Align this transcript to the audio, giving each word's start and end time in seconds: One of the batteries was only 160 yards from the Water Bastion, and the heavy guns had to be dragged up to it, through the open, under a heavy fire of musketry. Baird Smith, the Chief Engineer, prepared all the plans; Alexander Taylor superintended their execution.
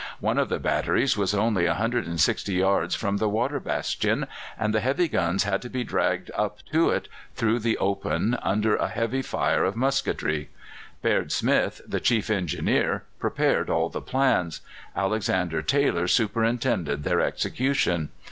One 0.19 0.39
of 0.39 0.49
the 0.49 0.57
batteries 0.57 1.15
was 1.15 1.35
only 1.35 1.67
160 1.67 2.53
yards 2.53 2.95
from 2.95 3.17
the 3.17 3.29
Water 3.29 3.59
Bastion, 3.59 4.25
and 4.57 4.73
the 4.73 4.79
heavy 4.79 5.07
guns 5.07 5.43
had 5.43 5.61
to 5.61 5.69
be 5.69 5.83
dragged 5.83 6.31
up 6.33 6.63
to 6.71 6.89
it, 6.89 7.07
through 7.35 7.59
the 7.59 7.77
open, 7.77 8.33
under 8.41 8.75
a 8.77 8.87
heavy 8.87 9.21
fire 9.21 9.63
of 9.63 9.75
musketry. 9.75 10.49
Baird 11.03 11.31
Smith, 11.31 11.81
the 11.87 11.99
Chief 11.99 12.31
Engineer, 12.31 13.03
prepared 13.19 13.69
all 13.69 13.89
the 13.89 14.01
plans; 14.01 14.61
Alexander 14.95 15.61
Taylor 15.61 16.07
superintended 16.07 17.03
their 17.03 17.21
execution. 17.21 18.09